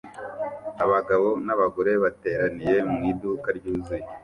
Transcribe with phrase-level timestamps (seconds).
[0.83, 4.05] abagabo n'abagore bateraniye mu iduka ryuzuye